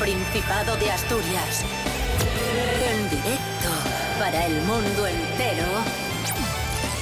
[0.00, 1.62] Principado de Asturias.
[2.90, 3.68] En directo
[4.18, 5.66] para el mundo entero.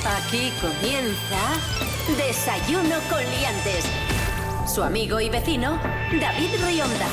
[0.04, 1.60] Aquí comienza
[2.16, 3.84] Desayuno con Liantes.
[4.66, 5.80] Su amigo y vecino,
[6.20, 7.06] David Rionda.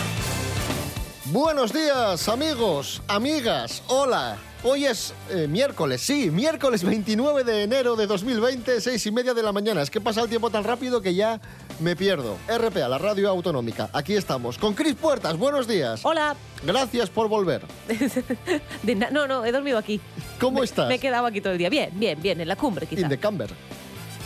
[1.25, 4.37] Buenos días, amigos, amigas, hola.
[4.63, 9.43] Hoy es eh, miércoles, sí, miércoles 29 de enero de 2020, seis y media de
[9.43, 9.83] la mañana.
[9.83, 11.39] Es que pasa el tiempo tan rápido que ya
[11.79, 12.37] me pierdo.
[12.47, 13.89] RPA, la radio autonómica.
[13.93, 14.57] Aquí estamos.
[14.57, 16.01] Con Cris Puertas, buenos días.
[16.03, 16.35] Hola.
[16.63, 17.61] Gracias por volver.
[18.83, 19.99] De na- no, no, he dormido aquí.
[20.39, 20.87] ¿Cómo Me- estás?
[20.87, 21.69] Me he quedado aquí todo el día.
[21.69, 23.01] Bien, bien, bien, en la cumbre quizá.
[23.01, 23.49] In the camber.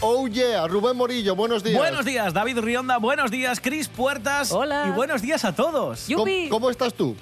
[0.02, 1.78] Oh yeah, Rubén Morillo, buenos días.
[1.78, 2.98] Buenos días, David Rionda.
[3.00, 4.52] Buenos días, Cris Puertas.
[4.54, 4.86] Hola.
[4.88, 6.08] Y buenos días a todos.
[6.08, 6.50] Yo- ¿Cómo, Yupi.
[6.50, 7.16] cómo estás tú?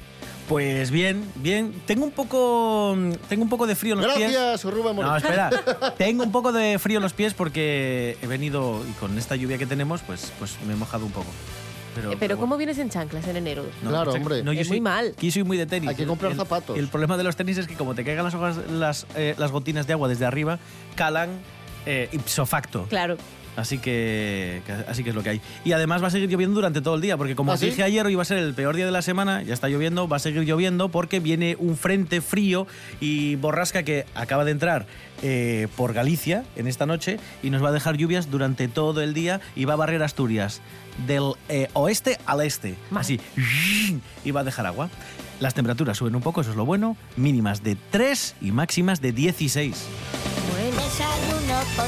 [0.48, 1.74] Pues bien, bien.
[1.86, 2.96] Tengo un poco,
[3.28, 4.32] tengo un poco de frío en los pies.
[4.32, 5.12] Gracias, Rubén Morillo.
[5.12, 5.50] No, espera.
[5.98, 9.58] tengo un poco de frío en los pies porque he venido y con esta lluvia
[9.58, 11.28] que tenemos, pues, pues me he mojado un poco.
[11.96, 12.42] Pero, Eh, Pero bueno.
[12.50, 13.66] ¿cómo vienes en chanclas en enero?
[13.86, 14.42] Claro, hombre.
[14.44, 15.16] yo Es soy- muy mal.
[15.20, 15.90] yo soy muy de tenis.
[15.90, 16.78] Hay que comprar el- zapatos.
[16.78, 19.52] El problema de los tenis es que como te caigan las hojas, las, eh, las
[19.52, 20.60] gotinas de agua desde arriba,
[20.96, 21.30] calan
[21.86, 22.86] eh, ipso facto.
[22.90, 23.18] Claro.
[23.58, 25.42] Así que, que- así que es lo que hay.
[25.66, 27.66] Y además va a seguir lloviendo durante todo el día, porque como ¿Ah, os sí?
[27.66, 30.08] dije ayer, hoy va a ser el peor día de la semana, ya está lloviendo,
[30.08, 32.68] va a seguir lloviendo porque viene un frente frío
[33.02, 34.86] y borrasca que acaba de entrar
[35.24, 39.14] eh, por Galicia en esta noche y nos va a dejar lluvias durante todo el
[39.16, 40.62] día y va a barrer Asturias
[41.08, 42.76] del eh, oeste al este.
[42.94, 43.20] Así,
[44.24, 44.90] y va a dejar agua.
[45.40, 49.12] Las temperaturas suben un poco, eso es lo bueno, mínimas de 3 y máximas de
[49.14, 49.76] 16.
[50.52, 50.78] Bueno.
[50.78, 51.88] Desayuno con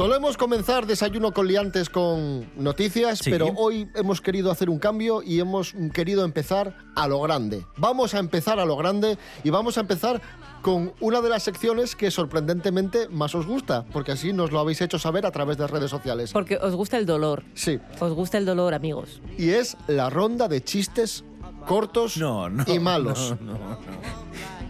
[0.00, 3.30] Solemos comenzar desayuno con liantes con noticias, Sí.
[3.30, 7.66] pero hoy hemos querido hacer un cambio y hemos querido empezar a lo grande.
[7.76, 10.22] Vamos a empezar a lo grande y vamos a empezar
[10.62, 14.80] con una de las secciones que sorprendentemente más os gusta, porque así nos lo habéis
[14.80, 16.32] hecho saber a través de redes sociales.
[16.32, 17.44] Porque os gusta el dolor.
[17.52, 19.20] Sí, Os gusta el dolor, amigos.
[19.36, 21.24] y es la ronda de chistes
[21.66, 22.64] cortos No, no.
[22.66, 23.36] y malos.
[23.42, 23.78] no, no, no.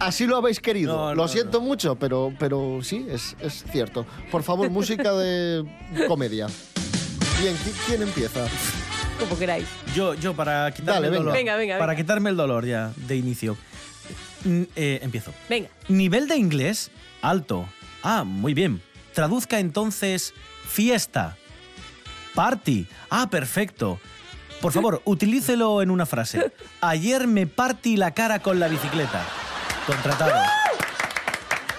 [0.01, 0.95] Así lo habéis querido.
[0.95, 4.05] No, lo no, siento mucho, pero, pero sí, es, es cierto.
[4.31, 5.63] Por favor, música de
[6.07, 6.47] comedia.
[7.39, 8.45] Bien, ¿qui- ¿quién empieza?
[9.19, 9.67] Como queráis.
[9.95, 11.19] Yo, yo para quitarme Dale, el venga.
[11.23, 11.33] dolor.
[11.33, 12.03] Venga, venga, Para venga.
[12.03, 13.55] quitarme el dolor ya de inicio.
[14.43, 15.31] Mm, eh, empiezo.
[15.49, 15.69] Venga.
[15.87, 16.89] Nivel de inglés
[17.21, 17.67] alto.
[18.03, 18.81] Ah, muy bien.
[19.13, 20.33] Traduzca entonces
[20.67, 21.37] fiesta.
[22.33, 22.87] Party.
[23.09, 23.99] Ah, perfecto.
[24.61, 26.51] Por favor, utilícelo en una frase.
[26.81, 29.23] Ayer me partí la cara con la bicicleta.
[29.85, 30.41] Contratado.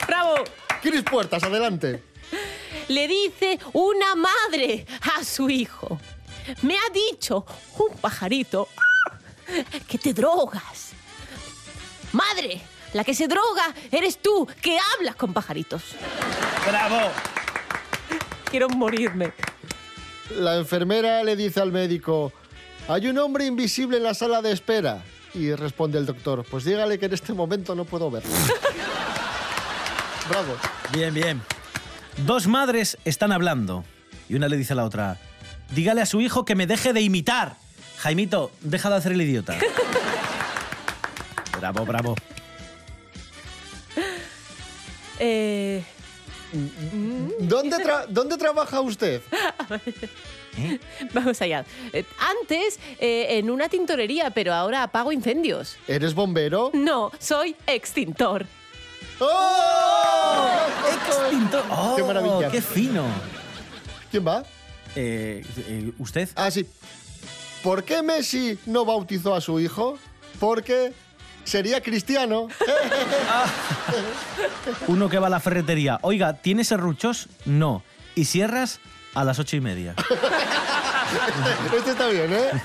[0.06, 0.34] ¡Bravo!
[0.80, 2.02] Cris Puertas, adelante.
[2.88, 4.86] Le dice una madre
[5.16, 5.98] a su hijo.
[6.62, 7.46] Me ha dicho
[7.78, 8.68] un pajarito
[9.86, 10.90] que te drogas.
[12.12, 12.60] Madre,
[12.92, 15.82] la que se droga eres tú, que hablas con pajaritos.
[16.68, 17.10] ¡Bravo!
[18.50, 19.32] Quiero morirme.
[20.36, 22.32] La enfermera le dice al médico,
[22.88, 25.02] hay un hombre invisible en la sala de espera.
[25.34, 28.22] Y responde el doctor, pues dígale que en este momento no puedo ver.
[30.28, 30.56] Bravo.
[30.92, 31.42] Bien, bien.
[32.18, 33.84] Dos madres están hablando
[34.28, 35.18] y una le dice a la otra,
[35.74, 37.56] dígale a su hijo que me deje de imitar.
[37.98, 39.56] Jaimito, deja de hacer el idiota.
[41.60, 42.14] bravo, bravo.
[45.18, 45.82] Eh,
[47.40, 49.22] ¿Dónde, tra- ¿Dónde trabaja usted?
[51.14, 51.64] vamos allá.
[51.92, 55.76] Eh, antes eh, en una tintorería, pero ahora apago incendios.
[55.88, 56.70] ¿Eres bombero?
[56.74, 58.46] No, soy extintor.
[59.20, 60.48] ¡Oh!
[61.28, 61.64] Extintor.
[61.70, 62.50] Oh, ¡Qué maravilla!
[62.50, 63.04] ¡Qué fino!
[64.10, 64.42] ¿Quién va?
[64.96, 66.28] Eh, eh, ¿Usted?
[66.34, 66.66] Ah, sí.
[67.62, 69.96] ¿Por qué Messi no bautizó a su hijo?
[70.40, 70.92] Porque
[71.44, 72.48] sería cristiano.
[74.86, 75.98] Uno que va a la ferretería.
[76.02, 77.28] Oiga, ¿tiene serruchos?
[77.44, 77.82] No.
[78.14, 78.80] ¿Y cierras?
[79.14, 79.94] A las ocho y media.
[81.76, 82.50] este está bien, ¿eh?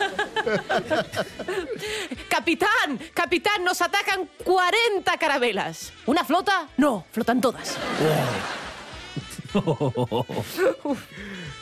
[2.30, 5.92] Capitán, capitán, nos atacan 40 carabelas.
[6.06, 6.70] ¿Una flota?
[6.78, 7.76] No, flotan todas.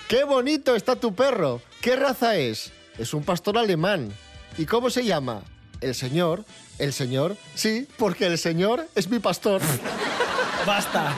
[0.07, 1.61] ¡Qué bonito está tu perro!
[1.81, 2.71] ¿Qué raza es?
[2.97, 4.13] Es un pastor alemán.
[4.57, 5.41] ¿Y cómo se llama?
[5.85, 6.43] El señor.
[6.79, 7.37] ¿El señor?
[7.53, 9.61] Sí, porque el señor es mi pastor.
[10.65, 11.13] Basta.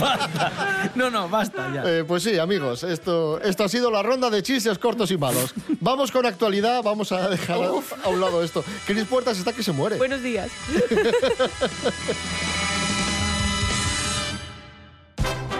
[0.00, 0.90] Basta.
[0.96, 1.84] No, no, basta ya.
[1.86, 5.54] Eh, pues sí, amigos, esto, esto ha sido la ronda de chistes cortos y malos.
[5.80, 7.70] Vamos con actualidad, vamos a dejar a,
[8.04, 8.64] a un lado esto.
[8.84, 9.96] Cris Puertas está que se muere.
[9.96, 10.50] Buenos días.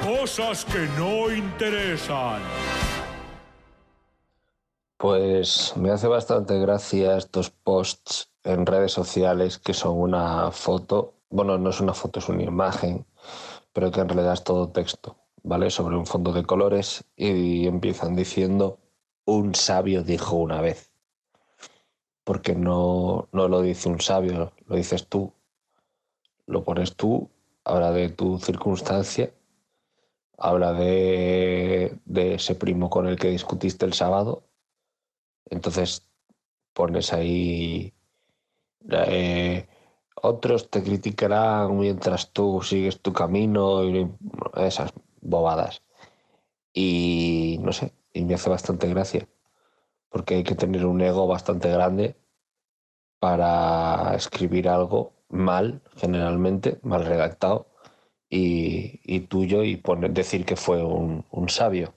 [0.02, 2.40] Cosas que no interesan.
[4.98, 11.56] Pues me hace bastante gracia estos posts en redes sociales que son una foto, bueno,
[11.56, 13.06] no es una foto, es una imagen,
[13.72, 15.70] pero que en realidad es todo texto, ¿vale?
[15.70, 18.80] Sobre un fondo de colores y empiezan diciendo,
[19.24, 20.90] un sabio dijo una vez.
[22.24, 25.32] Porque no, no lo dice un sabio, lo dices tú,
[26.44, 27.30] lo pones tú,
[27.62, 29.32] habla de tu circunstancia,
[30.36, 34.47] habla de, de ese primo con el que discutiste el sábado
[35.50, 36.08] entonces
[36.72, 37.92] pones ahí,
[38.90, 39.66] eh,
[40.22, 44.10] otros te criticarán mientras tú sigues tu camino y
[44.56, 45.82] esas bobadas.
[46.72, 49.28] Y no sé, y me hace bastante gracia,
[50.08, 52.16] porque hay que tener un ego bastante grande
[53.18, 57.66] para escribir algo mal, generalmente, mal redactado,
[58.30, 61.94] y, y tuyo, y poner, decir que fue un, un sabio.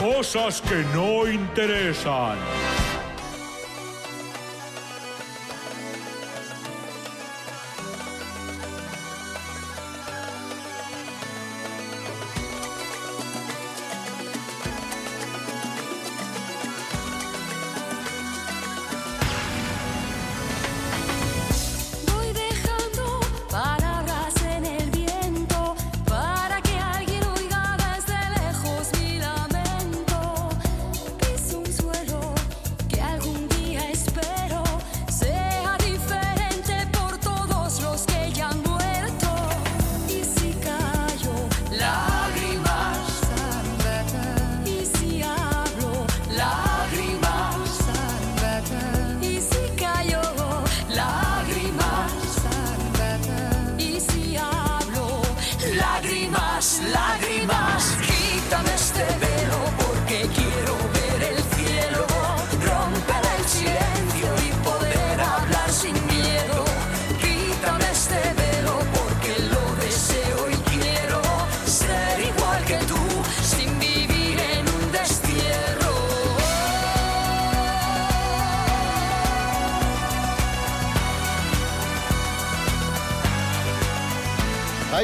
[0.00, 2.38] Cosas que no interesan.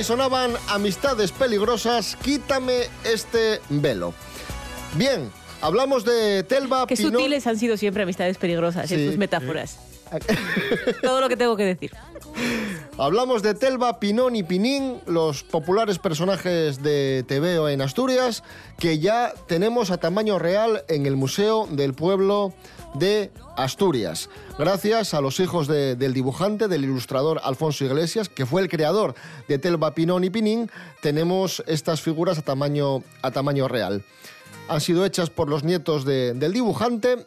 [0.05, 4.12] Ahí sonaban amistades peligrosas, quítame este velo.
[4.97, 5.31] Bien,
[5.62, 8.97] hablamos de Telva Qué sutiles han sido siempre amistades peligrosas Sí.
[8.97, 9.79] en sus metáforas.
[11.03, 11.93] Todo lo que tengo que decir.
[12.99, 18.43] Hablamos de Telva, Pinón y Pinín, los populares personajes de TVO en Asturias,
[18.79, 22.53] que ya tenemos a tamaño real en el Museo del Pueblo
[22.93, 24.29] de Asturias.
[24.59, 29.15] Gracias a los hijos de- del dibujante, del ilustrador Alfonso Iglesias, que fue el creador
[29.49, 30.71] de Telva, Pinón y Pinín,
[31.03, 34.05] tenemos estas figuras a tamaño, a tamaño real.
[34.69, 37.27] Han sido hechas por los nietos de- del dibujante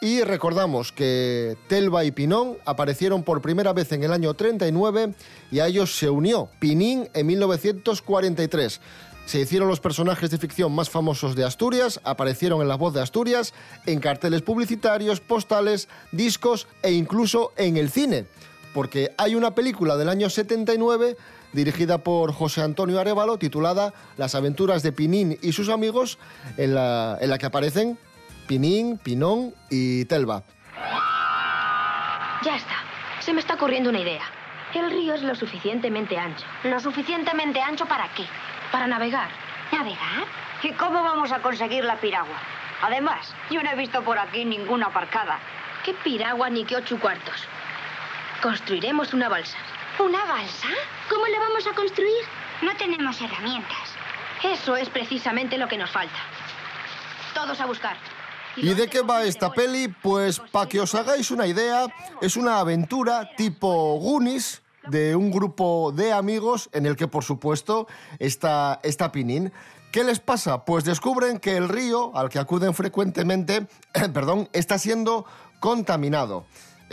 [0.00, 5.14] y recordamos que Telva y Pinón aparecieron por primera vez en el año 39
[5.52, 8.80] y a ellos se unió Pinín en 1943.
[9.26, 13.00] Se hicieron los personajes de ficción más famosos de Asturias, aparecieron en La Voz de
[13.00, 13.54] Asturias,
[13.86, 18.26] en carteles publicitarios, postales, discos e incluso en el cine.
[18.74, 21.16] Porque hay una película del año 79
[21.52, 26.18] dirigida por José Antonio Arevalo titulada Las aventuras de Pinín y sus amigos,
[26.56, 27.98] en la, en la que aparecen
[28.46, 30.42] Pinín, Pinón y Telva.
[32.44, 32.74] Ya está.
[33.20, 34.22] Se me está ocurriendo una idea.
[34.74, 36.44] El río es lo suficientemente ancho.
[36.64, 38.24] ¿Lo suficientemente ancho para qué?
[38.72, 39.28] Para navegar.
[39.70, 40.24] ¿Navegar?
[40.62, 42.36] ¿Y cómo vamos a conseguir la piragua?
[42.80, 45.38] Además, yo no he visto por aquí ninguna aparcada.
[45.84, 47.46] ¿Qué piragua ni qué ocho cuartos?
[48.42, 49.58] Construiremos una balsa.
[49.98, 50.68] ¿Una balsa?
[51.08, 52.24] ¿Cómo la vamos a construir?
[52.62, 53.94] No tenemos herramientas.
[54.42, 56.18] Eso es precisamente lo que nos falta.
[57.34, 57.96] Todos a buscar.
[58.56, 59.88] ¿Y de qué va esta peli?
[59.88, 61.86] Pues para que os hagáis una idea,
[62.20, 67.86] es una aventura tipo Goonies de un grupo de amigos en el que por supuesto
[68.18, 69.52] está, está Pinín.
[69.92, 70.64] ¿Qué les pasa?
[70.64, 73.66] Pues descubren que el río al que acuden frecuentemente,
[74.14, 75.26] perdón, está siendo
[75.60, 76.44] contaminado.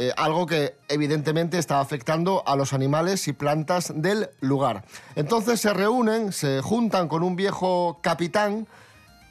[0.01, 4.85] Eh, algo que evidentemente está afectando a los animales y plantas del lugar.
[5.15, 8.65] Entonces se reúnen, se juntan con un viejo capitán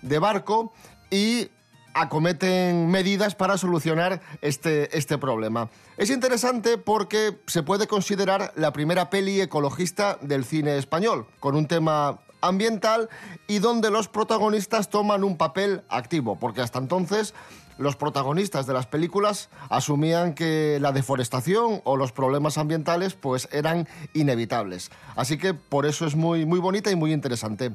[0.03, 0.73] de barco
[1.11, 1.49] y
[1.95, 5.71] acometen medidas para solucionar este, este problema.
[5.97, 11.66] Es interesante porque se puede considerar la primera peli ecologista del cine español, con un
[11.66, 13.09] tema ambiental
[13.47, 17.35] y donde los protagonistas toman un papel activo, porque hasta entonces
[17.78, 23.88] los protagonistas de las películas asumían que la deforestación o los problemas ambientales pues eran
[24.14, 24.90] inevitables.
[25.16, 27.73] Así que por eso es muy, muy bonita y muy interesante.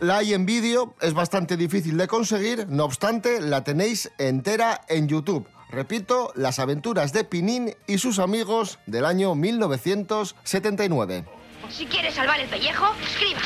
[0.00, 5.08] La hay en vídeo, es bastante difícil de conseguir, no obstante, la tenéis entera en
[5.08, 5.48] YouTube.
[5.70, 11.24] Repito, las aventuras de Pinín y sus amigos del año 1979.
[11.70, 13.40] Si quiere salvar el pellejo, escriba.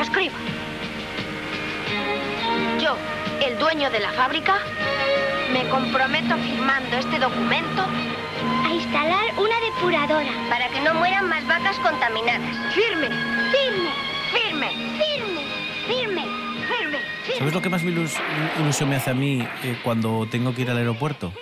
[0.00, 0.34] Escriba.
[2.80, 2.96] Yo,
[3.44, 4.58] el dueño de la fábrica,
[5.52, 7.82] me comprometo firmando este documento
[8.64, 10.30] A instalar una depuradora.
[10.48, 12.74] para que no mueran más vacas contaminadas.
[12.74, 13.08] Firme,
[13.52, 13.90] Firme,
[14.32, 14.68] firme,
[14.98, 15.33] firme,
[15.86, 16.22] firme.
[16.22, 17.38] firme, firme.
[17.38, 18.18] ¿Sabes lo que más me ilus-
[18.60, 21.32] ilusión me hace a mí eh, cuando tengo que ir al aeropuerto?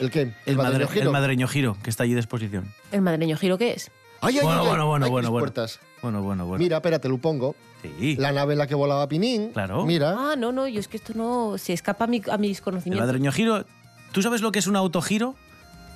[0.00, 0.32] ¿El qué?
[0.46, 2.72] El, madrileño madre- el madreño giro, que está allí de exposición.
[2.90, 3.90] ¿El madrileño giro qué es?
[4.20, 5.42] Ay, ay, bueno, ay, bueno, bueno, ay, bueno, bueno.
[5.44, 5.80] puertas.
[6.02, 6.62] Bueno, bueno, bueno.
[6.62, 7.54] Mira, espérate, lo pongo.
[7.82, 8.16] Sí.
[8.16, 9.50] La nave en la que volaba Pinín.
[9.52, 9.84] Claro.
[9.84, 10.14] Mira.
[10.18, 12.64] Ah, no, no, yo es que esto no se escapa a, mi- a mis El
[12.64, 13.06] conocimientos.
[13.06, 13.64] madreño giro.
[14.12, 15.34] ¿Tú sabes lo que es un autogiro?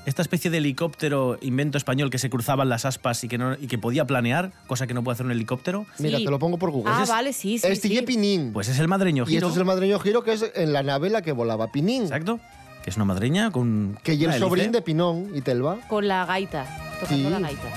[0.08, 3.66] Esta especie de helicóptero invento español que se cruzaban las aspas y que, no, y
[3.66, 5.84] que podía planear, cosa que no puede hacer un helicóptero.
[5.98, 6.92] Mira, te lo pongo por Google.
[6.96, 7.66] Ah, Es- vale, sí, sí.
[7.66, 8.00] es sí.
[8.06, 8.54] Pinín.
[8.54, 9.46] Pues es el madreño y giro.
[9.48, 12.04] esto es el madrileño giro que es en la nave en la que volaba Pinín.
[12.04, 12.40] Exacto.
[12.82, 13.98] Que es una madreña con.
[14.02, 14.78] Que y el una sobrín hélice.
[14.78, 15.76] de Pinón y Telva.
[15.88, 16.64] Con la gaita,
[17.00, 17.30] tocando Sí.
[17.30, 17.68] la gaita.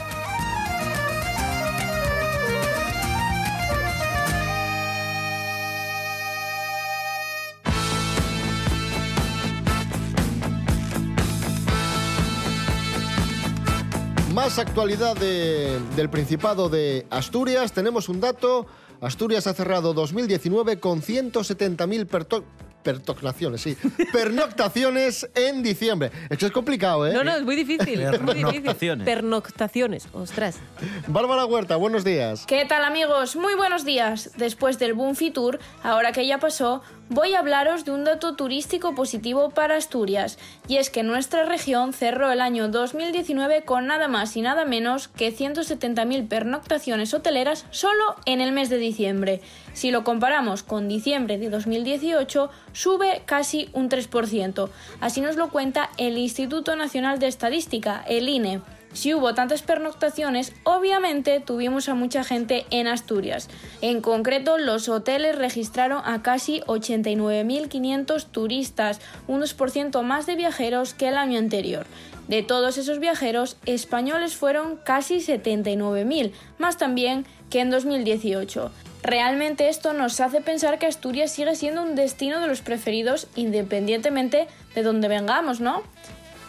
[14.42, 17.74] Más actualidad de- del Principado de Asturias.
[17.74, 18.66] Tenemos un dato.
[19.00, 22.44] Asturias ha cerrado 2019 con 170.000 perto-
[22.84, 23.78] pertocnaciones, sí.
[24.14, 26.12] Pernoctaciones en diciembre.
[26.30, 27.14] Es que es complicado, ¿eh?
[27.14, 28.02] No, no, es muy difícil.
[28.02, 28.62] es muy difícil.
[28.64, 29.06] Pernoctaciones.
[29.06, 30.60] Pernoctaciones, ostras.
[31.08, 32.46] Bárbara Huerta, buenos días.
[32.46, 33.36] ¿Qué tal amigos?
[33.36, 34.32] Muy buenos días.
[34.38, 38.96] Después del Boom Fitur, ahora que ya pasó, voy a hablaros de un dato turístico
[38.96, 44.38] positivo para Asturias, y es que nuestra región cerró el año 2019 con nada más
[44.38, 49.42] y nada menos que 170.000 pernoctaciones hoteleras solo en el mes de diciembre.
[49.74, 54.70] Si lo comparamos con diciembre de 2018, sube casi un 3%.
[55.00, 58.62] Así nos lo cuenta el Instituto Nacional de Estadística, el INE.
[58.94, 63.48] Si hubo tantas pernoctaciones, obviamente tuvimos a mucha gente en Asturias.
[63.82, 71.08] En concreto, los hoteles registraron a casi 89.500 turistas, un 2% más de viajeros que
[71.08, 71.86] el año anterior.
[72.28, 78.72] De todos esos viajeros, españoles fueron casi 79.000, más también que en 2018.
[79.04, 84.48] Realmente esto nos hace pensar que Asturias sigue siendo un destino de los preferidos independientemente
[84.76, 85.82] de dónde vengamos, ¿no?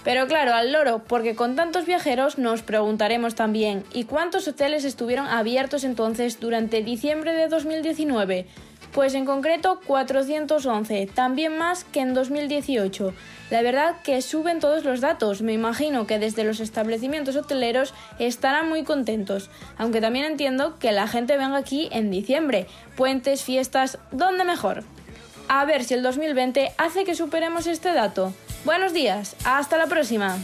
[0.04, 5.28] Pero claro, al loro, porque con tantos viajeros nos preguntaremos también, ¿y cuántos hoteles estuvieron
[5.28, 8.46] abiertos entonces durante diciembre de 2019?
[8.92, 13.14] Pues en concreto 411, también más que en 2018.
[13.50, 18.68] La verdad que suben todos los datos, me imagino que desde los establecimientos hoteleros estarán
[18.68, 22.66] muy contentos, aunque también entiendo que la gente venga aquí en diciembre,
[22.96, 24.82] puentes, fiestas, ¿dónde mejor?
[25.48, 28.32] A ver si el 2020 hace que superemos este dato.
[28.64, 30.38] Buenos días, hasta la próxima.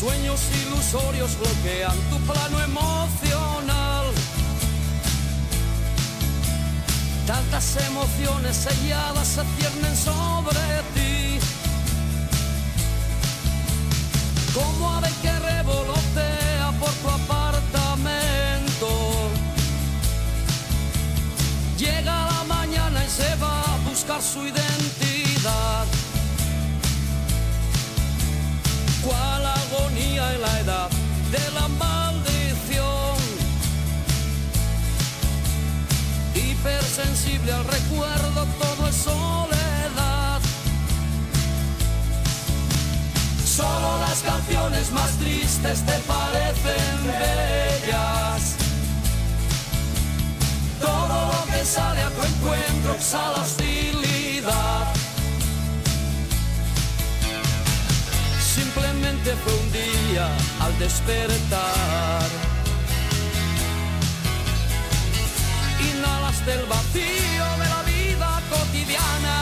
[0.00, 4.06] Sueños ilusorios bloquean tu plano emocional.
[7.28, 10.58] Tantas emociones selladas se ciernen sobre
[10.94, 11.38] ti.
[14.52, 18.88] Como ave que revolotea por tu apartamento.
[21.78, 23.55] Llega la mañana y se va
[24.20, 25.84] su identidad.
[29.02, 30.90] cuál agonía en la edad
[31.30, 33.16] de la maldición.
[36.34, 40.40] Hipersensible al recuerdo, todo es soledad.
[43.44, 47.75] Solo las canciones más tristes te parecen bellas.
[52.86, 54.94] Encuentro exhala hostilidad.
[58.54, 60.28] Simplemente fue un día
[60.60, 62.28] al despertar.
[65.92, 69.38] Inhalaste el vacío de la vida cotidiana.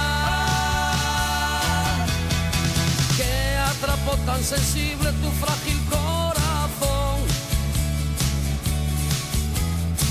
[3.16, 7.20] Que atrapó tan sensible tu frágil corazón.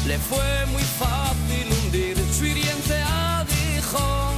[0.08, 3.02] Le fue muy fácil hundir su hiriente
[3.94, 4.36] cajón.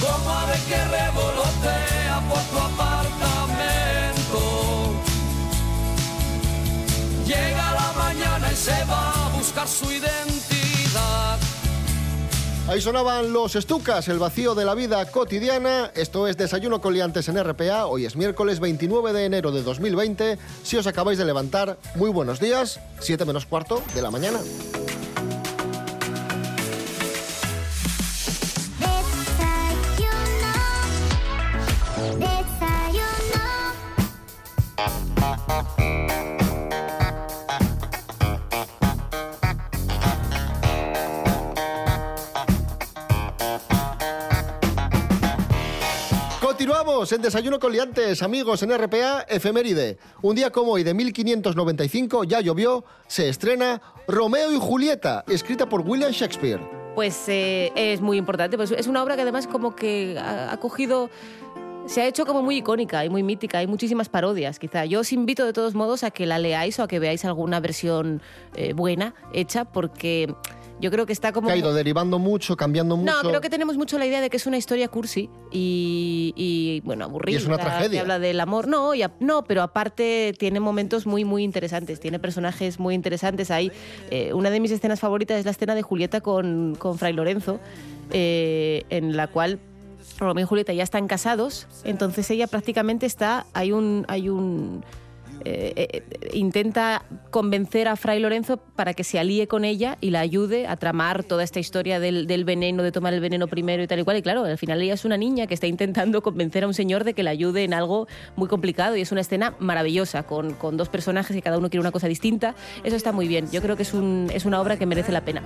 [0.00, 4.40] Como ave que revolotea por tu apartamento.
[7.26, 11.38] Llega la mañana y se va a buscar su identidad.
[12.68, 15.90] Ahí sonaban los estucas, el vacío de la vida cotidiana.
[15.96, 17.86] Esto es Desayuno con Liantes en RPA.
[17.86, 20.38] Hoy es miércoles 29 de enero de 2020.
[20.62, 22.78] Si os acabáis de levantar, muy buenos días.
[23.00, 24.38] 7 menos cuarto de la mañana.
[47.00, 49.96] En Desayuno con Liantes, amigos en RPA, efeméride.
[50.20, 55.80] Un día como hoy de 1595, ya llovió, se estrena Romeo y Julieta, escrita por
[55.80, 56.60] William Shakespeare.
[56.94, 58.58] Pues eh, es muy importante.
[58.58, 61.08] Pues es una obra que además como que ha, ha cogido...
[61.90, 63.58] Se ha hecho como muy icónica y muy mítica.
[63.58, 64.84] Hay muchísimas parodias, quizá.
[64.84, 67.58] Yo os invito de todos modos a que la leáis o a que veáis alguna
[67.58, 68.22] versión
[68.54, 70.32] eh, buena hecha, porque
[70.80, 71.48] yo creo que está como...
[71.48, 73.12] Que ha ido derivando mucho, cambiando mucho.
[73.12, 76.80] No, creo que tenemos mucho la idea de que es una historia cursi y, y,
[76.84, 77.34] bueno, aburrida.
[77.34, 77.90] Y es una tragedia.
[77.90, 78.68] Que habla del amor.
[78.68, 81.98] No, y a- no, pero aparte tiene momentos muy, muy interesantes.
[81.98, 83.50] Tiene personajes muy interesantes.
[83.50, 83.72] Hay
[84.12, 87.58] eh, una de mis escenas favoritas es la escena de Julieta con, con Fray Lorenzo,
[88.12, 89.58] eh, en la cual
[90.20, 91.66] Romeo y Julieta ya están casados.
[91.84, 93.46] Entonces ella prácticamente está.
[93.52, 94.04] Hay un.
[95.44, 100.20] Eh, eh, intenta convencer a Fray Lorenzo para que se alíe con ella y la
[100.20, 104.00] ayude a tramar toda esta historia del, veneno, de tomar el veneno primero y tal
[104.00, 104.18] y cual.
[104.18, 107.04] Y claro, al final ella es una niña que está intentando convencer a un señor
[107.04, 110.88] de que la ayude en algo muy complicado y es una escena maravillosa con, dos
[110.88, 112.54] personajes y cada uno quiere una cosa distinta.
[112.84, 113.50] Eso está muy bien.
[113.50, 113.94] Yo creo que es
[114.44, 115.42] una obra que merece la pena.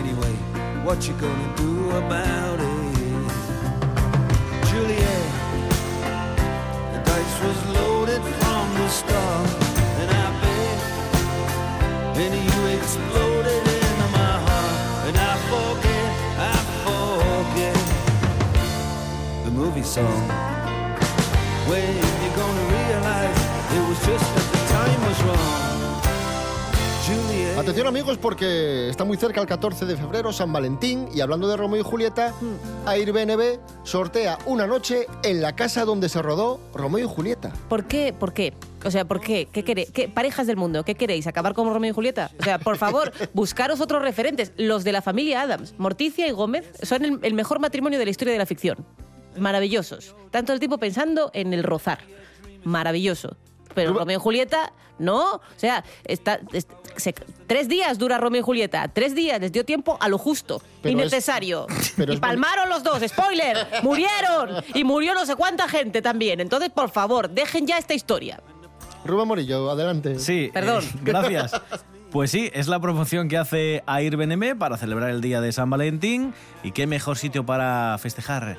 [0.00, 0.34] Anyway,
[19.90, 20.28] song.
[21.68, 23.38] When you gonna realize
[23.74, 24.39] it was just
[27.60, 31.58] Atención amigos porque está muy cerca el 14 de febrero, San Valentín, y hablando de
[31.58, 32.32] Romeo y Julieta,
[32.86, 37.52] Airbnb sortea una noche en la casa donde se rodó Romeo y Julieta.
[37.68, 38.14] ¿Por qué?
[38.18, 38.54] ¿Por qué?
[38.82, 39.46] O sea, ¿por qué?
[39.52, 40.84] ¿Qué, qué parejas del mundo?
[40.84, 41.26] ¿Qué queréis?
[41.26, 42.30] ¿Acabar con Romeo y Julieta?
[42.40, 44.52] O sea, por favor, buscaros otros referentes.
[44.56, 48.10] Los de la familia Adams, Morticia y Gómez, son el, el mejor matrimonio de la
[48.10, 48.86] historia de la ficción.
[49.36, 50.16] Maravillosos.
[50.30, 51.98] Tanto el tiempo pensando en el rozar.
[52.64, 53.36] Maravilloso.
[53.74, 55.34] Pero Romeo y Julieta, no.
[55.36, 57.14] O sea, está, es- se-
[57.46, 58.88] tres días dura Romeo y Julieta.
[58.88, 60.60] Tres días, les dio tiempo a lo justo.
[60.82, 61.66] Pero es- innecesario.
[61.96, 63.56] pero y palmaron los dos, spoiler.
[63.82, 64.62] Murieron.
[64.74, 66.40] Y murió no sé cuánta gente también.
[66.40, 68.40] Entonces, por favor, dejen ya esta historia.
[69.04, 70.18] Rubén Morillo, adelante.
[70.18, 70.84] Sí, Perdón.
[70.84, 71.52] eh, gracias.
[72.10, 76.34] Pues sí, es la promoción que hace Airbnb para celebrar el día de San Valentín.
[76.64, 78.56] Y qué mejor sitio para festejar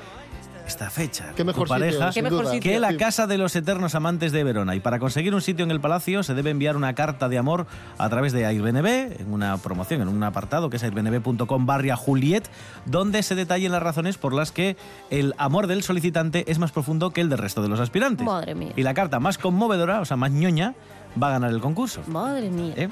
[0.71, 1.33] esta fecha.
[1.35, 2.53] Qué mejor tu pareja, sitio, mejor duda.
[2.53, 2.71] sitio.
[2.71, 2.95] que la.
[3.01, 4.75] Casa de los Eternos Amantes de Verona.
[4.75, 7.65] Y para conseguir un sitio en el palacio se debe enviar una carta de amor
[7.97, 8.85] a través de Airbnb,
[9.19, 12.43] en una promoción, en un apartado que es airbnb.com barra Juliet,
[12.85, 14.77] donde se detallen las razones por las que
[15.09, 18.25] el amor del solicitante es más profundo que el del resto de los aspirantes.
[18.25, 18.73] Madre mía.
[18.75, 20.75] Y la carta más conmovedora, o sea, más ñoña,
[21.21, 22.01] va a ganar el concurso.
[22.07, 22.73] Madre mía.
[22.77, 22.89] ¿eh?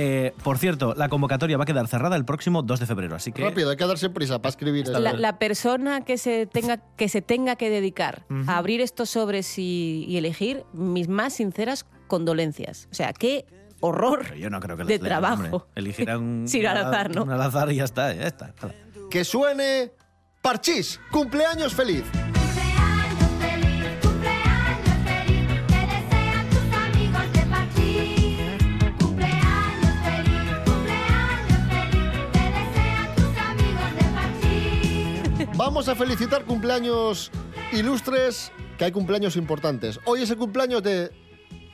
[0.00, 3.32] Eh, por cierto, la convocatoria va a quedar cerrada el próximo 2 de febrero, así
[3.32, 3.42] que...
[3.42, 4.86] Rápido, hay que darse prisa para escribir.
[4.86, 9.58] La, la persona que se tenga que, se tenga que dedicar a abrir estos sobres
[9.58, 12.86] y, y elegir mis más sinceras condolencias.
[12.92, 13.44] O sea, qué
[13.80, 15.42] horror Pero yo no creo que de lean, trabajo.
[15.42, 15.60] hombre.
[15.74, 17.24] Elegirán Sí, al azar, ¿no?
[17.24, 18.54] un al azar y ya está, ya está.
[19.10, 19.90] Que suene
[20.42, 22.04] Parchís, cumpleaños feliz.
[35.68, 37.30] Vamos a felicitar cumpleaños
[37.72, 40.00] ilustres, que hay cumpleaños importantes.
[40.06, 41.12] Hoy es el cumpleaños de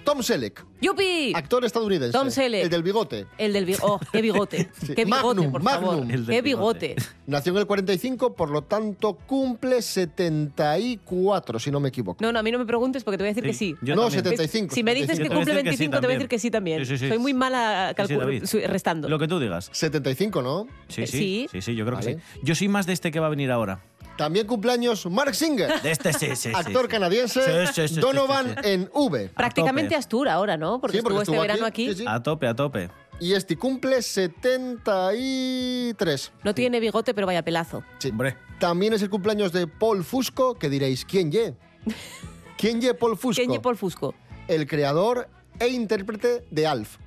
[0.05, 1.33] Tom Selleck, ¡Yupi!
[1.35, 2.13] actor estadounidense.
[2.17, 2.65] Tom Selleck.
[2.65, 3.27] El del bigote.
[3.39, 3.85] El del bigote.
[3.87, 4.71] Oh, qué bigote.
[4.81, 4.95] Sí.
[4.95, 5.91] Qué bigote, Magnum, por Magnum.
[5.91, 6.03] favor.
[6.13, 6.89] El del Qué bigote.
[6.89, 7.09] bigote.
[7.27, 12.19] Nació en el 45, por lo tanto cumple 74, si no me equivoco.
[12.23, 13.75] No, no, a mí no me preguntes porque te voy a decir que sí.
[13.83, 14.25] yo no, también.
[14.25, 14.75] 75.
[14.75, 15.29] Si me dices 75.
[15.31, 16.79] que cumple decir que sí 25, te voy a decir que sí también.
[16.81, 17.09] Sí, sí, sí.
[17.09, 19.09] Soy muy mala Sí, sí, restando.
[19.09, 19.71] Lo que tú digas.
[19.73, 20.67] 75, ¿no?
[20.89, 21.47] Sí, Eh, sí, sí.
[21.53, 22.17] sí, sí, yo creo que sí.
[22.43, 23.81] Yo soy más de este que va a venir ahora.
[24.17, 26.53] También cumpleaños Mark Singer, De este sí, sí, sí.
[26.55, 26.89] actor sí.
[26.89, 28.69] canadiense, Sí, sí, Donovan sí, sí.
[28.71, 29.29] en V.
[29.35, 29.97] Prácticamente.
[29.97, 30.81] Astur ahora, ¿no?
[30.81, 31.95] Porque Sí, porque estuvo este verano aquí, aquí.
[31.95, 32.07] sí, sí.
[32.09, 32.91] A tope, a tope.
[33.21, 36.33] Y este cumple 73.
[36.43, 37.83] No tiene bigote, pero vaya pelazo.
[37.99, 38.11] Sí.
[38.11, 38.37] Hombre.
[38.59, 41.55] También es el cumpleaños de Paul Fusco, que diréis, ¿quién ye?
[42.57, 43.41] ¿Quién ye Paul Fusco?
[43.41, 44.15] ¿Quién ye Paul Fusco?
[44.49, 46.99] El creador e intérprete de Alf.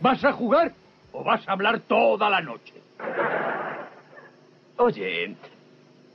[0.00, 0.74] ¿Vas a jugar
[1.12, 2.74] o vas a hablar toda la noche?
[4.76, 5.36] Oye,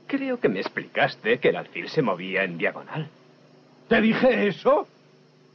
[0.06, 3.08] creo que me explicaste que el alfil se movía en diagonal.
[3.88, 4.86] ¿Te dije eso?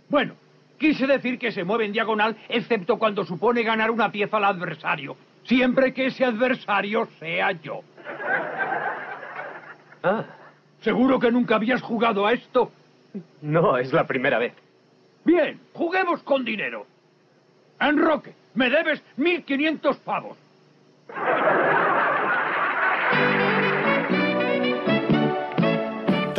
[0.10, 0.34] Bueno,
[0.78, 5.16] quise decir que se mueve en diagonal excepto cuando supone ganar una pieza al adversario.
[5.46, 7.82] Siempre que ese adversario sea yo.
[10.04, 10.24] Ah,
[10.82, 12.72] ¿Seguro que nunca habías jugado a esto?
[13.42, 14.54] no es la primera vez.
[15.26, 16.86] Bien, juguemos con dinero.
[17.80, 20.38] Enroque, me debes 1.500 pavos.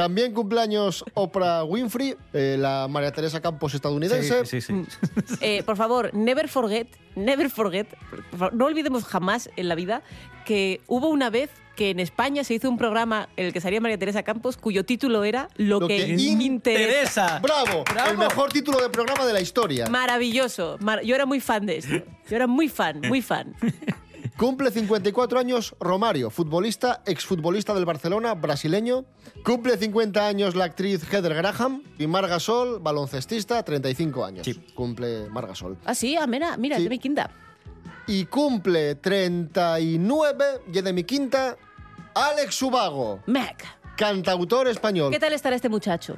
[0.00, 4.46] También cumpleaños Oprah Winfrey, eh, la María Teresa Campos estadounidense.
[4.46, 5.36] Sí, sí, sí.
[5.42, 10.02] Eh, por favor, never forget, never forget, por favor, no olvidemos jamás en la vida
[10.46, 13.80] que hubo una vez que en España se hizo un programa en el que salía
[13.80, 17.38] María Teresa Campos cuyo título era Lo, Lo que, que interesa.
[17.40, 17.84] ¡Bravo!
[17.90, 18.10] Bravo.
[18.10, 19.86] El mejor título de programa de la historia.
[19.88, 20.76] Maravilloso.
[20.80, 21.94] Mar- Yo era muy fan de esto.
[22.28, 23.54] Yo era muy fan, muy fan.
[24.40, 29.04] Cumple 54 años Romario, futbolista, exfutbolista del Barcelona, brasileño.
[29.44, 31.82] Cumple 50 años la actriz Heather Graham.
[31.98, 34.46] Y Marga Sol, baloncestista, 35 años.
[34.74, 35.76] Cumple Marga Sol.
[35.84, 36.80] Ah, sí, ah, mira, mira, Sí.
[36.80, 37.30] es de mi quinta.
[38.06, 41.58] Y cumple 39, y de mi quinta,
[42.14, 43.20] Alex Subago.
[43.26, 43.62] Mac.
[43.94, 45.12] Cantautor español.
[45.12, 46.16] ¿Qué tal estará este muchacho?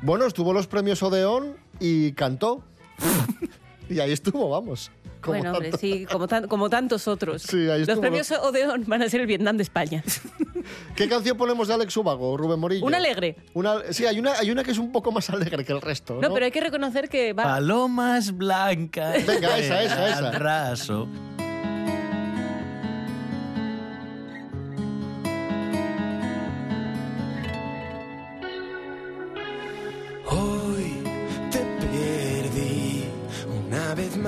[0.00, 2.62] Bueno, estuvo en los premios Odeón y cantó.
[3.90, 4.92] y ahí estuvo, vamos.
[5.24, 5.78] Como bueno, hombre, tanto.
[5.78, 7.42] sí, como, tan- como tantos otros.
[7.42, 10.02] Sí, ahí Los premios Odeón van a ser el Vietnam de España.
[10.96, 12.84] ¿Qué canción ponemos de Alex Subago, Rubén Morillo?
[12.86, 13.36] Un alegre.
[13.54, 16.14] Una, sí, hay una, hay una que es un poco más alegre que el resto.
[16.14, 17.42] No, No, pero hay que reconocer que va.
[17.44, 19.24] Palomas blancas.
[19.26, 20.18] Venga, esa, esa, esa.
[20.28, 21.08] al raso.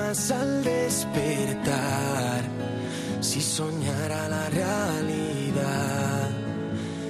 [0.07, 2.41] Al despertar.
[3.19, 6.29] Si soñara la realidad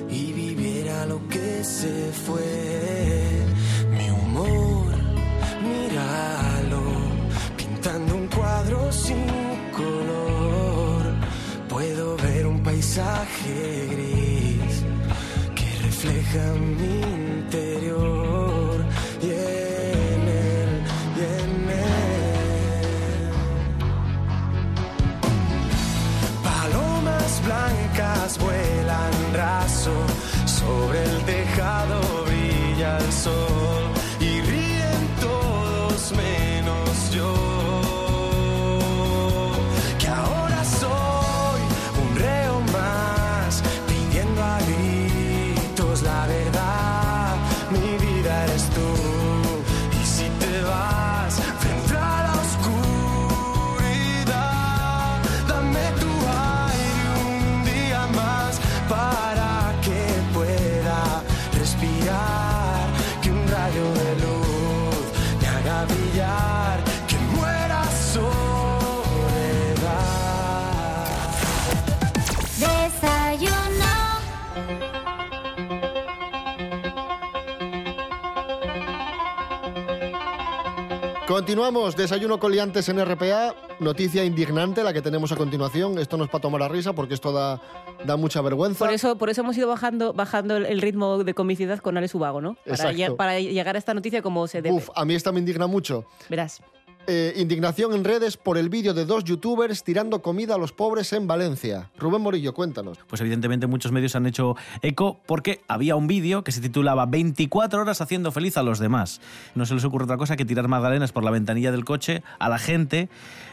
[0.09, 3.45] y viviera lo que se fue,
[3.91, 4.95] mi humor,
[5.61, 6.81] míralo,
[7.55, 9.27] pintando un cuadro sin
[9.75, 11.03] color.
[11.69, 14.83] Puedo ver un paisaje gris
[15.53, 17.26] que refleja mi
[28.39, 29.91] vuelan raso,
[30.45, 33.66] sobre el tejado brilla el sol
[81.37, 83.53] Continuamos, desayuno coliantes en RPA.
[83.79, 85.99] Noticia indignante la que tenemos a continuación.
[85.99, 87.61] Esto no es para tomar a risa porque esto da,
[88.03, 88.79] da mucha vergüenza.
[88.83, 92.41] Por eso, por eso hemos ido bajando, bajando el- ritmo de comicidad con Alex Ubago,
[92.41, 92.55] ¿no?
[92.65, 93.17] Para, Exacto.
[93.17, 94.75] para llegar a esta noticia como se debe.
[94.77, 96.05] Uf, a mí esta me indigna mucho.
[96.27, 96.59] Verás.
[97.09, 101.13] Eh, indignación en redes por el vídeo de dos youtubers tirando comida a los pobres
[101.13, 101.89] en Valencia.
[101.97, 102.97] Rubén Morillo, cuéntanos.
[103.07, 107.79] Pues evidentemente muchos medios han hecho eco porque había un vídeo que se titulaba 24
[107.79, 109.21] horas haciendo feliz a los demás.
[109.55, 112.49] No se les ocurre otra cosa que tirar magdalenas por la ventanilla del coche a
[112.49, 113.07] la gente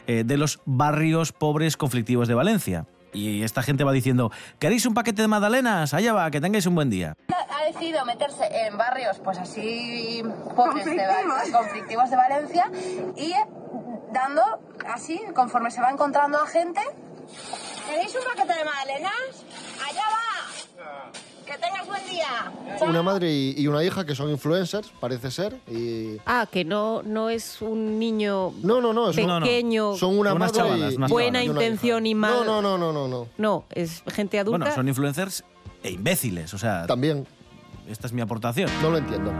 [0.08, 2.86] eh, de los barrios pobres conflictivos de Valencia.
[3.14, 5.94] Y esta gente va diciendo, ¿queréis un paquete de magdalenas?
[5.94, 7.14] Allá va, que tengáis un buen día.
[7.28, 10.22] ha decidido meterse en barrios pues así
[10.54, 10.98] pobres de
[11.52, 12.70] conflictivos de Valencia
[13.16, 13.32] y
[14.12, 14.42] dando
[14.92, 16.80] así conforme se va encontrando a gente
[17.86, 19.44] ¿Queréis un paquete de magdalenas?
[19.82, 20.23] ¡Allá va!
[21.46, 22.52] ¡Que tengas buen día!
[22.86, 25.56] Una madre y, y una hija que son influencers, parece ser.
[25.70, 26.16] Y...
[26.26, 29.12] Ah, que no, no es un niño No, no, no.
[29.12, 31.52] Son, pequeño, son una Unas madre chavalas, y- unas buena hija.
[31.52, 32.32] intención y mal.
[32.44, 33.28] No, no, no, no, no, no.
[33.38, 34.58] No, es gente adulta.
[34.58, 35.44] Bueno, son influencers
[35.82, 36.86] e imbéciles, o sea...
[36.86, 37.26] También.
[37.88, 38.70] Esta es mi aportación.
[38.80, 39.30] No lo entiendo.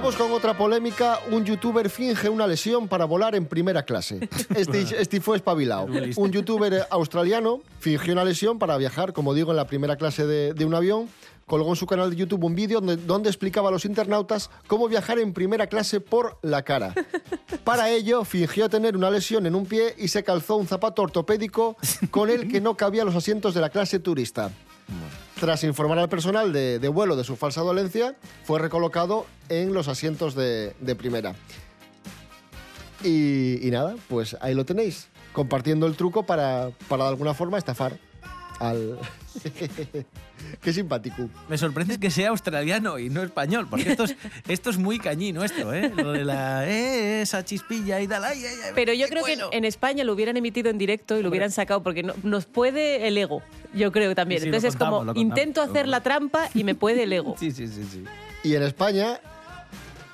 [0.00, 1.18] Vamos con otra polémica.
[1.30, 4.18] Un youtuber finge una lesión para volar en primera clase.
[4.56, 5.88] Este, este fue espabilado.
[6.16, 10.54] Un youtuber australiano fingió una lesión para viajar, como digo, en la primera clase de,
[10.54, 11.10] de un avión.
[11.44, 14.88] Colgó en su canal de YouTube un vídeo donde, donde explicaba a los internautas cómo
[14.88, 16.94] viajar en primera clase por la cara.
[17.64, 21.76] Para ello, fingió tener una lesión en un pie y se calzó un zapato ortopédico
[22.10, 24.50] con el que no cabían los asientos de la clase turista.
[25.40, 30.34] Tras informar al personal de, vuelo de su falsa dolencia, fue recolocado en los asientos
[30.34, 31.34] de, de primera.
[33.02, 37.56] Y, y nada, pues ahí lo tenéis, compartiendo el truco para, para de alguna forma
[37.56, 37.98] estafar
[38.60, 38.98] al...
[40.62, 41.28] Qué simpático.
[41.48, 44.16] Me sorprende que sea australiano y no español, porque esto es,
[44.48, 45.92] esto es muy cañí nuestro, ¿eh?
[45.94, 48.24] Lo de la, eh, esa chispilla y tal.
[48.24, 49.50] ay, ay, ay, Pero yo creo bueno.
[49.50, 52.46] que en España lo hubieran emitido en directo y lo hubieran sacado porque no- nos
[52.46, 53.42] puede el ego.
[53.74, 54.40] Yo creo también.
[54.40, 57.34] Sí, sí, lo Entonces es como intento hacer la trampa y me puede el ego.
[57.40, 58.04] Sí, sí, sí, sí.
[58.42, 59.20] Y en España,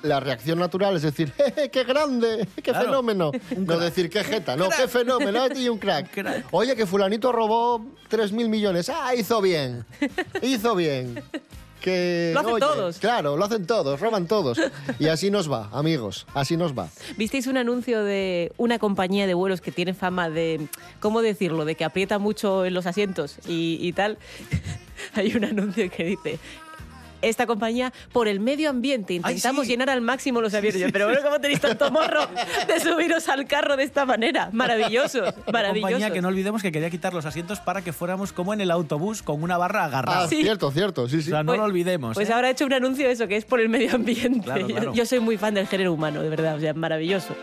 [0.07, 2.47] la reacción natural es decir, ¡jeje, qué grande!
[2.55, 2.85] ¡Qué Claro.
[2.85, 3.31] fenómeno!
[3.57, 4.55] No decir, ¡qué jeta!
[4.55, 5.45] No, ¡qué fenómeno!
[5.55, 6.09] Y un crack.
[6.51, 8.89] Oye, que fulanito robó 3.000 millones.
[8.89, 9.85] ¡Ah, hizo bien!
[10.41, 11.21] Hizo bien.
[11.81, 12.97] Que, Lo hacen oye, todos.
[12.99, 14.59] Claro, lo hacen todos, roban todos.
[14.99, 16.89] Y así nos va, amigos, así nos va.
[17.17, 20.67] ¿Visteis un anuncio de una compañía de vuelos que tiene fama de,
[20.99, 24.17] ¿cómo decirlo?, de que aprieta mucho en los asientos y, y tal?
[25.13, 26.39] Hay un anuncio que dice...
[27.27, 30.91] Esta compañía, por el medio ambiente, intentamos llenar al máximo los aviones.
[30.91, 32.21] Pero bueno, ¿cómo tenéis tanto morro
[32.67, 34.49] de subiros al carro de esta manera?
[34.53, 35.91] Maravillosos, Una maravillosos.
[35.91, 38.71] compañía que no olvidemos que quería quitar los asientos para que fuéramos como en el
[38.71, 40.23] autobús con una barra agarrada.
[40.23, 41.29] Ah, cierto, cierto, sí, sí.
[41.29, 42.15] O sea, no lo olvidemos.
[42.15, 42.33] Pues ¿eh?
[42.33, 44.41] ahora he hecho un anuncio de eso, que es por el medio ambiente.
[44.45, 44.93] Claro, Yo-.
[44.93, 47.35] Yo, soy muy fan del género humano, de verdad, o sea, maravilloso.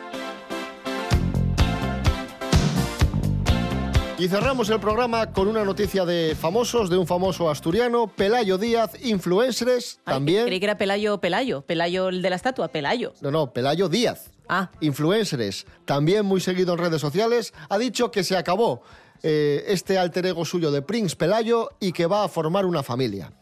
[4.17, 8.93] Y cerramos el programa con una noticia de famosos, de un famoso asturiano, Pelayo Díaz,
[9.03, 10.47] influencers, también...
[10.47, 13.13] Creí que era Pelayo Pelayo, Pelayo el de la estatua, Pelayo.
[13.21, 14.31] No, no, Pelayo Díaz.
[14.49, 14.71] Ah.
[14.81, 18.83] Influencers, también muy seguido en redes sociales, ha dicho que se acabó
[19.25, 23.33] eh, este alter ego suyo de Prince Pelayo y que va a formar una familia.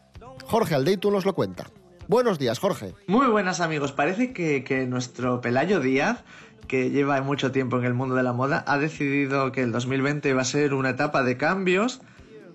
[0.45, 1.69] Jorge Aldeitu nos lo cuenta.
[2.13, 2.93] Buenos días, Jorge.
[3.07, 6.23] Muy buenas amigos, parece que, nuestro Pelayo Díaz,
[6.67, 10.31] que lleva mucho tiempo en el mundo de la moda, ha decidido que el 2020
[10.35, 12.01] va a ser una etapa de cambios.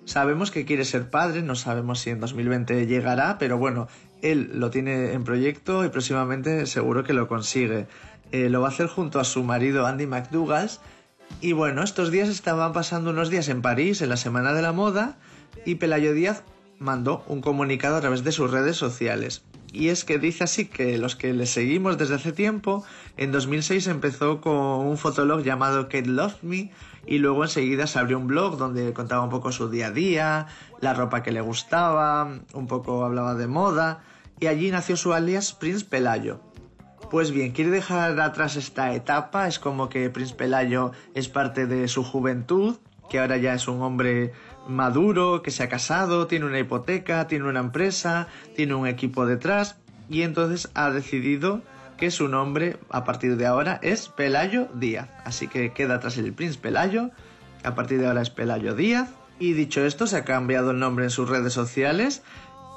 [0.05, 3.89] Sabemos que quiere ser padre, no sabemos si en 2020 llegará, pero bueno,
[4.23, 7.89] él lo tiene en proyecto y próximamente seguro que lo consigue.
[8.31, 10.71] Eh, lo va a hacer junto a su marido Andy McDougall.
[11.41, 14.71] Y bueno, estos días estaban pasando unos días en París, en la Semana de la
[14.71, 15.19] Moda,
[15.65, 16.45] y Pelayo Díaz
[16.79, 19.43] mandó un comunicado a través de sus redes sociales.
[19.73, 22.85] Y es que dice así que los que le seguimos desde hace tiempo,
[23.17, 26.71] en 2006 empezó con un fotolog llamado Kate Love Me
[27.07, 30.47] y luego enseguida se abrió un blog donde contaba un poco su día a día,
[30.81, 34.03] la ropa que le gustaba, un poco hablaba de moda
[34.41, 36.41] y allí nació su alias Prince Pelayo.
[37.11, 41.89] Pues bien, quiere dejar atrás esta etapa, es como que Prince Pelayo es parte de
[41.89, 42.77] su juventud,
[43.09, 44.33] que ahora ya es un hombre
[44.69, 49.77] maduro, que se ha casado, tiene una hipoteca, tiene una empresa, tiene un equipo detrás,
[50.09, 51.63] y entonces ha decidido
[51.97, 55.09] que su nombre a partir de ahora es Pelayo Díaz.
[55.25, 57.11] Así que queda atrás el Prince Pelayo,
[57.65, 59.09] a partir de ahora es Pelayo Díaz,
[59.41, 62.23] y dicho esto, se ha cambiado el nombre en sus redes sociales,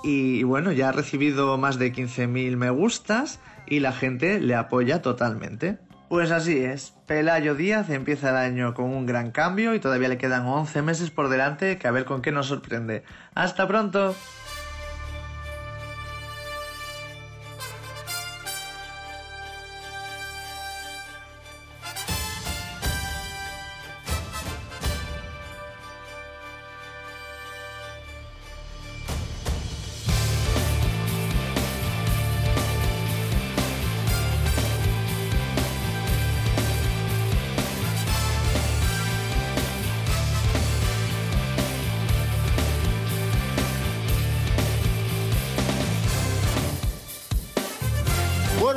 [0.04, 5.02] y bueno, ya ha recibido más de 15.000 me gustas y la gente le apoya
[5.02, 5.78] totalmente.
[6.12, 10.18] Pues así es, Pelayo Díaz empieza el año con un gran cambio y todavía le
[10.18, 13.06] quedan 11 meses por delante que a ver con qué nos sorprende.
[13.34, 14.14] ¡Hasta pronto!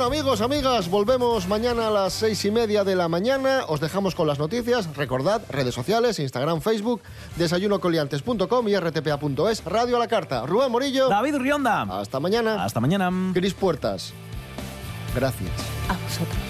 [0.05, 3.63] Bueno, amigos, amigas, volvemos mañana a las seis y media de la mañana.
[3.67, 4.95] Os dejamos con las noticias.
[4.95, 7.01] Recordad, redes sociales, Instagram, Facebook,
[7.37, 10.45] desayunocoliantes.com y rtpa.es, Radio a la Carta.
[10.45, 11.09] Rubén Morillo.
[11.09, 11.81] David Rionda.
[11.99, 12.63] Hasta mañana.
[12.63, 13.09] Hasta mañana.
[13.33, 14.13] Cris Puertas.
[15.15, 15.49] Gracias.
[15.89, 16.44] A vosotros.